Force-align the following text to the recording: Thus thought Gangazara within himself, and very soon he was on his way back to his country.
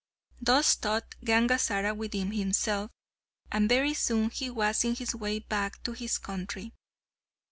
Thus 0.41 0.73
thought 0.73 1.13
Gangazara 1.23 1.93
within 1.95 2.31
himself, 2.31 2.89
and 3.51 3.69
very 3.69 3.93
soon 3.93 4.31
he 4.31 4.49
was 4.49 4.83
on 4.83 4.95
his 4.95 5.13
way 5.13 5.37
back 5.37 5.83
to 5.83 5.91
his 5.91 6.17
country. 6.17 6.73